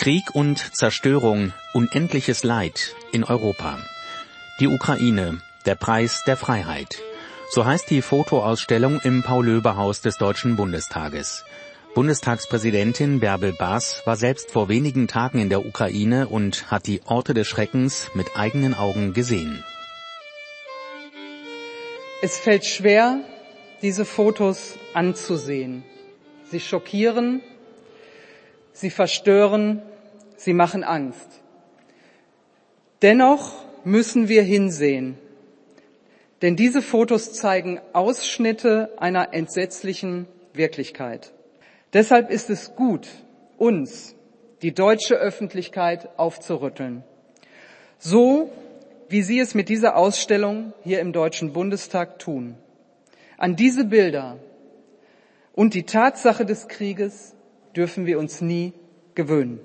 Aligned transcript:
Krieg 0.00 0.34
und 0.34 0.74
Zerstörung, 0.74 1.52
unendliches 1.74 2.42
Leid 2.42 2.94
in 3.12 3.22
Europa. 3.22 3.78
Die 4.58 4.66
Ukraine, 4.66 5.42
der 5.66 5.74
Preis 5.74 6.22
der 6.26 6.38
Freiheit. 6.38 6.96
So 7.50 7.66
heißt 7.66 7.90
die 7.90 8.00
Fotoausstellung 8.00 9.00
im 9.04 9.22
Paul-Löbe-Haus 9.22 10.00
des 10.00 10.16
Deutschen 10.16 10.56
Bundestages. 10.56 11.44
Bundestagspräsidentin 11.94 13.20
Bärbel 13.20 13.52
Baas 13.52 14.00
war 14.06 14.16
selbst 14.16 14.50
vor 14.50 14.70
wenigen 14.70 15.06
Tagen 15.06 15.38
in 15.38 15.50
der 15.50 15.66
Ukraine 15.66 16.28
und 16.28 16.70
hat 16.70 16.86
die 16.86 17.02
Orte 17.04 17.34
des 17.34 17.46
Schreckens 17.46 18.08
mit 18.14 18.38
eigenen 18.38 18.72
Augen 18.72 19.12
gesehen. 19.12 19.62
Es 22.22 22.38
fällt 22.38 22.64
schwer, 22.64 23.20
diese 23.82 24.06
Fotos 24.06 24.78
anzusehen. 24.94 25.84
Sie 26.50 26.60
schockieren, 26.60 27.42
sie 28.72 28.88
verstören, 28.88 29.82
sie 30.40 30.54
machen 30.54 30.84
Angst. 30.84 31.42
Dennoch 33.02 33.52
müssen 33.84 34.28
wir 34.28 34.42
hinsehen, 34.42 35.18
denn 36.40 36.56
diese 36.56 36.80
Fotos 36.80 37.34
zeigen 37.34 37.78
Ausschnitte 37.92 38.90
einer 38.96 39.34
entsetzlichen 39.34 40.26
Wirklichkeit. 40.54 41.32
Deshalb 41.92 42.30
ist 42.30 42.48
es 42.48 42.74
gut, 42.74 43.06
uns, 43.58 44.14
die 44.62 44.72
deutsche 44.72 45.16
Öffentlichkeit, 45.16 46.08
aufzurütteln. 46.18 47.04
So 47.98 48.50
wie 49.10 49.22
Sie 49.22 49.40
es 49.40 49.54
mit 49.54 49.68
dieser 49.68 49.96
Ausstellung 49.96 50.72
hier 50.82 51.00
im 51.00 51.12
Deutschen 51.12 51.52
Bundestag 51.52 52.18
tun. 52.18 52.54
An 53.36 53.56
diese 53.56 53.84
Bilder 53.84 54.38
und 55.52 55.74
die 55.74 55.82
Tatsache 55.82 56.46
des 56.46 56.68
Krieges 56.68 57.34
dürfen 57.76 58.06
wir 58.06 58.18
uns 58.18 58.40
nie 58.40 58.72
gewöhnen. 59.14 59.60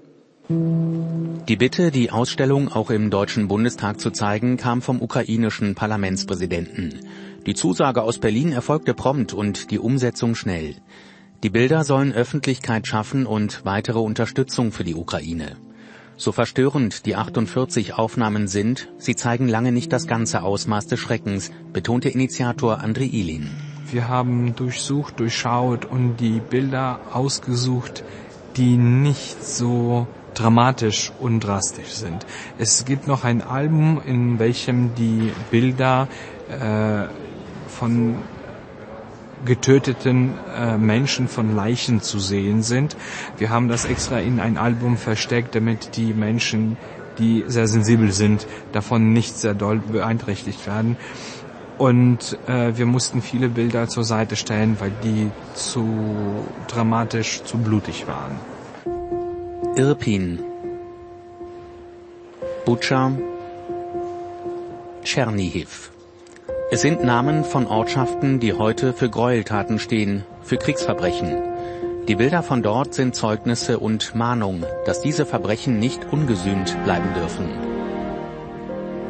Die 0.47 1.55
Bitte, 1.55 1.89
die 1.89 2.11
Ausstellung 2.11 2.71
auch 2.71 2.91
im 2.91 3.09
Deutschen 3.09 3.47
Bundestag 3.47 3.99
zu 3.99 4.11
zeigen, 4.11 4.57
kam 4.57 4.83
vom 4.83 5.01
ukrainischen 5.01 5.73
Parlamentspräsidenten. 5.73 6.99
Die 7.47 7.55
Zusage 7.55 8.03
aus 8.03 8.19
Berlin 8.19 8.51
erfolgte 8.51 8.93
prompt 8.93 9.33
und 9.33 9.71
die 9.71 9.79
Umsetzung 9.79 10.35
schnell. 10.35 10.75
Die 11.41 11.49
Bilder 11.49 11.83
sollen 11.83 12.13
Öffentlichkeit 12.13 12.85
schaffen 12.85 13.25
und 13.25 13.65
weitere 13.65 13.97
Unterstützung 13.97 14.71
für 14.71 14.83
die 14.83 14.93
Ukraine. 14.93 15.55
So 16.15 16.31
verstörend 16.31 17.07
die 17.07 17.15
48 17.15 17.95
Aufnahmen 17.95 18.47
sind, 18.47 18.89
sie 18.99 19.15
zeigen 19.15 19.47
lange 19.47 19.71
nicht 19.71 19.91
das 19.91 20.05
ganze 20.05 20.43
Ausmaß 20.43 20.85
des 20.87 20.99
Schreckens, 20.99 21.51
betonte 21.73 22.09
Initiator 22.09 22.81
André 22.81 23.11
Ilin. 23.11 23.49
Wir 23.91 24.07
haben 24.07 24.55
durchsucht, 24.55 25.19
durchschaut 25.19 25.85
und 25.85 26.17
die 26.17 26.39
Bilder 26.39 26.99
ausgesucht, 27.11 28.03
die 28.57 28.77
nicht 28.77 29.43
so 29.43 30.07
dramatisch 30.35 31.11
und 31.19 31.39
drastisch 31.39 31.93
sind. 31.93 32.25
Es 32.57 32.85
gibt 32.85 33.07
noch 33.07 33.23
ein 33.23 33.41
Album, 33.41 34.01
in 34.05 34.39
welchem 34.39 34.93
die 34.95 35.31
Bilder 35.49 36.07
äh, 36.49 37.07
von 37.67 38.17
getöteten 39.45 40.33
äh, 40.55 40.77
Menschen 40.77 41.27
von 41.27 41.55
Leichen 41.55 42.01
zu 42.01 42.19
sehen 42.19 42.61
sind. 42.63 42.95
Wir 43.37 43.49
haben 43.49 43.67
das 43.67 43.85
extra 43.85 44.19
in 44.19 44.39
ein 44.39 44.57
Album 44.57 44.97
versteckt, 44.97 45.55
damit 45.55 45.97
die 45.97 46.13
Menschen, 46.13 46.77
die 47.19 47.43
sehr 47.47 47.67
sensibel 47.67 48.11
sind, 48.11 48.47
davon 48.71 49.13
nicht 49.13 49.37
sehr 49.37 49.53
doll 49.53 49.79
beeinträchtigt 49.79 50.65
werden. 50.65 50.97
Und 51.77 52.37
äh, 52.47 52.77
wir 52.77 52.85
mussten 52.85 53.21
viele 53.21 53.49
Bilder 53.49 53.87
zur 53.87 54.05
Seite 54.05 54.35
stellen, 54.35 54.79
weil 54.79 54.91
die 55.03 55.29
zu 55.53 56.45
dramatisch, 56.67 57.43
zu 57.43 57.57
blutig 57.57 58.07
waren. 58.07 58.54
Irpin, 59.77 60.39
Butscha, 62.65 63.11
Tschernihiv. 65.03 65.91
Es 66.71 66.81
sind 66.81 67.03
Namen 67.03 67.43
von 67.43 67.67
Ortschaften, 67.67 68.39
die 68.39 68.53
heute 68.53 68.93
für 68.93 69.09
Gräueltaten 69.09 69.77
stehen, 69.77 70.23
für 70.43 70.55
Kriegsverbrechen. 70.55 71.43
Die 72.07 72.15
Bilder 72.15 72.41
von 72.41 72.63
dort 72.63 72.93
sind 72.93 73.15
Zeugnisse 73.15 73.77
und 73.77 74.15
Mahnung, 74.15 74.63
dass 74.85 75.01
diese 75.01 75.25
Verbrechen 75.25 75.77
nicht 75.77 76.05
ungesühnt 76.09 76.81
bleiben 76.85 77.13
dürfen. 77.13 77.49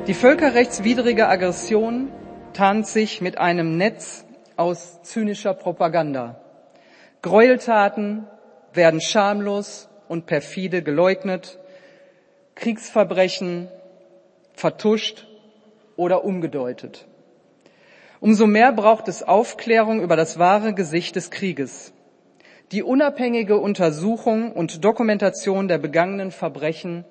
Die 0.07 0.16
völkerrechtswidrige 0.16 1.28
Aggression 1.28 2.09
tarnt 2.53 2.88
sich 2.88 3.22
mit 3.22 3.38
einem 3.38 3.78
Netz 3.78 4.25
aus 4.57 5.00
zynischer 5.03 5.53
Propaganda. 5.53 6.41
Gräueltaten 7.22 8.25
werden 8.73 9.00
schamlos 9.00 9.89
und 10.07 10.25
perfide 10.25 10.81
geleugnet, 10.81 11.59
Kriegsverbrechen 12.55 13.67
vertuscht 14.53 15.27
oder 15.95 16.23
umgedeutet. 16.23 17.05
Umso 18.19 18.47
mehr 18.47 18.71
braucht 18.71 19.07
es 19.07 19.23
Aufklärung 19.23 20.01
über 20.01 20.15
das 20.15 20.39
wahre 20.39 20.73
Gesicht 20.73 21.15
des 21.15 21.31
Krieges. 21.31 21.94
Die 22.71 22.81
unabhängige 22.81 23.59
Untersuchung 23.59 24.51
und 24.51 24.83
Dokumentation 24.83 25.67
der 25.67 25.77
begangenen 25.77 26.31
Verbrechen 26.31 27.05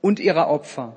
und 0.00 0.20
ihrer 0.20 0.48
Opfer. 0.48 0.94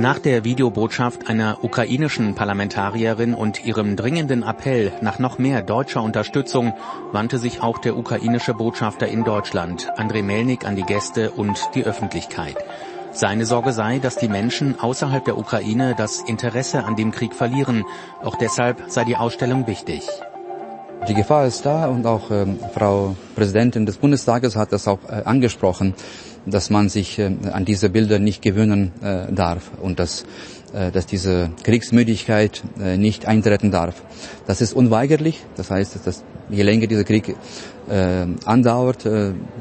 Nach 0.00 0.18
der 0.18 0.44
Videobotschaft 0.44 1.28
einer 1.28 1.62
ukrainischen 1.62 2.34
Parlamentarierin 2.34 3.34
und 3.34 3.66
ihrem 3.66 3.96
dringenden 3.96 4.42
Appell 4.42 4.94
nach 5.02 5.18
noch 5.18 5.38
mehr 5.38 5.60
deutscher 5.60 6.02
Unterstützung 6.02 6.72
wandte 7.12 7.36
sich 7.36 7.60
auch 7.60 7.76
der 7.76 7.98
ukrainische 7.98 8.54
Botschafter 8.54 9.08
in 9.08 9.24
Deutschland, 9.24 9.90
Andrei 9.98 10.22
Melnik, 10.22 10.64
an 10.64 10.74
die 10.74 10.84
Gäste 10.84 11.32
und 11.32 11.68
die 11.74 11.84
Öffentlichkeit. 11.84 12.56
Seine 13.12 13.44
Sorge 13.44 13.74
sei, 13.74 13.98
dass 13.98 14.16
die 14.16 14.28
Menschen 14.28 14.80
außerhalb 14.80 15.22
der 15.22 15.36
Ukraine 15.36 15.94
das 15.94 16.22
Interesse 16.22 16.84
an 16.84 16.96
dem 16.96 17.10
Krieg 17.10 17.34
verlieren. 17.34 17.84
Auch 18.22 18.36
deshalb 18.36 18.84
sei 18.86 19.04
die 19.04 19.18
Ausstellung 19.18 19.66
wichtig. 19.66 20.08
Die 21.08 21.14
Gefahr 21.14 21.46
ist 21.46 21.64
da 21.66 21.86
und 21.86 22.06
auch 22.06 22.30
ähm, 22.30 22.58
Frau 22.74 23.16
Präsidentin 23.34 23.86
des 23.86 23.96
Bundestages 23.96 24.54
hat 24.56 24.72
das 24.72 24.86
auch 24.86 25.00
äh, 25.08 25.22
angesprochen 25.24 25.94
dass 26.46 26.70
man 26.70 26.88
sich 26.88 27.18
äh, 27.18 27.30
an 27.52 27.64
diese 27.64 27.90
Bilder 27.90 28.18
nicht 28.18 28.42
gewöhnen 28.42 28.92
äh, 29.02 29.32
darf 29.32 29.70
und 29.80 29.98
dass, 29.98 30.24
äh, 30.72 30.90
dass 30.90 31.06
diese 31.06 31.50
Kriegsmüdigkeit 31.62 32.62
äh, 32.80 32.96
nicht 32.96 33.26
eintreten 33.26 33.70
darf. 33.70 34.02
Das 34.46 34.60
ist 34.60 34.72
unweigerlich. 34.72 35.44
Das 35.56 35.70
heißt, 35.70 35.98
dass 36.06 36.24
je 36.48 36.62
länger 36.62 36.86
dieser 36.86 37.04
Krieg 37.04 37.36
äh, 37.88 38.26
andauert, 38.44 39.08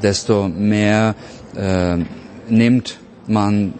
desto 0.02 0.48
mehr 0.48 1.16
nimmt 2.48 3.00
man 3.28 3.74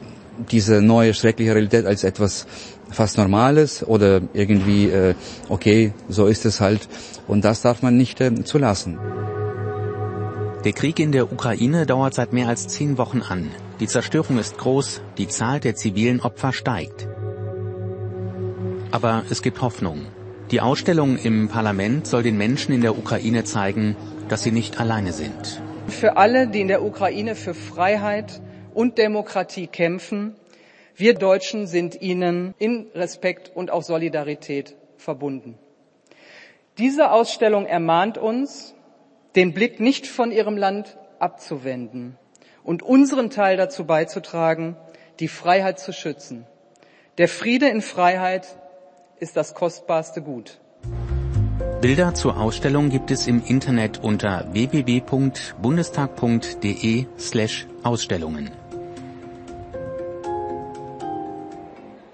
diese 0.51 0.81
neue 0.81 1.13
schreckliche 1.13 1.53
Realität 1.53 1.85
als 1.85 2.03
etwas 2.03 2.47
fast 2.89 3.17
Normales 3.17 3.83
oder 3.83 4.22
irgendwie, 4.33 4.89
äh, 4.89 5.16
okay, 5.47 5.94
so 6.07 6.25
ist 6.25 6.45
es 6.45 6.59
halt. 6.59 6.88
Und 7.27 7.45
das 7.45 7.61
darf 7.61 7.81
man 7.81 7.97
nicht 7.97 8.19
äh, 8.22 8.44
zulassen. 8.44 8.97
Der 10.66 10.73
Krieg 10.73 10.99
in 10.99 11.11
der 11.11 11.31
Ukraine 11.31 11.85
dauert 11.85 12.13
seit 12.13 12.33
mehr 12.33 12.49
als 12.49 12.67
zehn 12.67 12.97
Wochen 12.97 13.22
an. 13.22 13.49
Die 13.79 13.88
Zerstörung 13.88 14.38
ist 14.39 14.57
groß, 14.57 15.01
die 15.17 15.28
Zahl 15.28 15.61
der 15.61 15.75
zivilen 15.75 16.19
Opfer 16.19 16.51
steigt. 16.51 17.07
Aber 18.91 19.23
es 19.29 19.41
gibt 19.41 19.61
Hoffnung. 19.61 20.07
Die 20.51 20.61
Ausstellung 20.61 21.17
im 21.17 21.47
Parlament 21.47 22.07
soll 22.07 22.23
den 22.23 22.38
Menschen 22.38 22.73
in 22.73 22.81
der 22.81 22.97
Ukraine 22.97 23.44
zeigen, 23.44 23.95
dass 24.28 24.44
sie 24.44 24.51
nicht 24.51 24.79
alleine 24.79 25.13
sind. 25.13 25.61
Für 25.88 26.17
alle, 26.17 26.47
die 26.47 26.61
in 26.61 26.67
der 26.67 26.83
Ukraine 26.83 27.35
für 27.35 27.53
Freiheit 27.53 28.41
und 28.74 28.97
Demokratie 28.97 29.68
kämpfen, 29.68 30.35
wir 30.96 31.13
Deutschen 31.13 31.66
sind 31.66 32.02
ihnen 32.02 32.53
in 32.59 32.88
Respekt 32.94 33.52
und 33.56 33.72
auch 33.72 33.84
Solidarität 33.84 34.75
verbunden. 34.97 35.57
Diese 36.78 37.12
Ausstellung 37.12 37.66
ermahnt 37.66 38.18
uns, 38.18 38.75
den 39.35 39.53
Blick 39.53 39.79
nicht 39.79 40.08
von 40.08 40.31
ihrem 40.31 40.58
Land 40.58 40.97
abzuwenden 41.20 42.17
und 42.64 42.84
unseren 42.84 43.29
Teil 43.29 43.58
dazu 43.58 43.85
beizutragen, 43.85 44.76
die 45.20 45.28
Freiheit 45.28 45.79
zu 45.79 45.93
schützen. 45.93 46.46
Der 47.17 47.28
Friede 47.28 47.70
in 47.70 47.82
Freiheit 47.82 48.47
ist 49.20 49.38
das 49.38 49.53
kostbarste 49.53 50.22
Gut. 50.22 50.59
Bilder 51.82 52.14
zur 52.14 52.38
Ausstellung 52.38 52.90
gibt 52.90 53.11
es 53.11 53.28
im 53.28 53.41
Internet 53.46 54.03
unter 54.03 54.47
www.bundestag.de 54.52 57.05
slash 57.17 57.67
Ausstellungen. 57.84 58.52